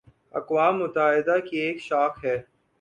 [0.33, 2.37] اقوام متحدہ کی ایک شاخ ہے